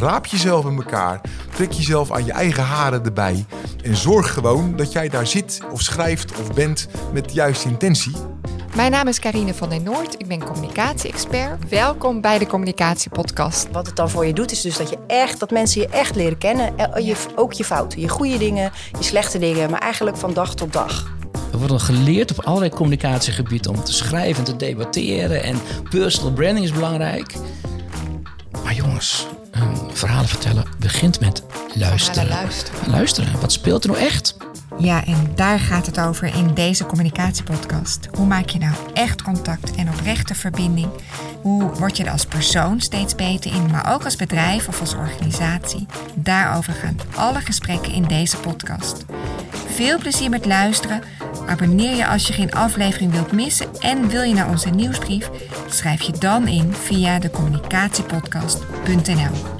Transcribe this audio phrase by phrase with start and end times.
[0.00, 1.20] Raap jezelf in elkaar,
[1.54, 3.46] trek jezelf aan je eigen haren erbij
[3.82, 8.12] en zorg gewoon dat jij daar zit of schrijft of bent met de juiste intentie.
[8.76, 10.14] Mijn naam is Karine van den Noord.
[10.18, 11.68] Ik ben communicatie-expert.
[11.68, 13.68] Welkom bij de Communicatiepodcast.
[13.72, 16.16] Wat het dan voor je doet, is dus dat je echt, dat mensen je echt
[16.16, 16.78] leren kennen.
[16.78, 20.54] Eh, je, ook je fouten, je goede dingen, je slechte dingen, maar eigenlijk van dag
[20.54, 21.12] tot dag.
[21.50, 25.42] We worden geleerd op allerlei communicatiegebieden om te schrijven en te debatteren.
[25.42, 25.60] En
[25.90, 27.34] personal branding is belangrijk.
[28.64, 29.26] Maar jongens,
[29.92, 31.42] verhalen vertellen begint met
[31.74, 32.28] luisteren.
[32.28, 32.90] luisteren.
[32.90, 33.40] Luisteren.
[33.40, 34.36] Wat speelt er nou echt?
[34.78, 38.08] Ja, en daar gaat het over in deze communicatiepodcast.
[38.10, 40.88] Hoe maak je nou echt contact en oprechte verbinding?
[41.42, 44.94] Hoe word je er als persoon steeds beter in, maar ook als bedrijf of als
[44.94, 45.86] organisatie?
[46.14, 49.04] Daarover gaan alle gesprekken in deze podcast.
[49.74, 51.02] Veel plezier met luisteren.
[51.50, 55.30] Abonneer je als je geen aflevering wilt missen en wil je naar onze nieuwsbrief?
[55.68, 59.59] Schrijf je dan in via de communicatiepodcast.nl.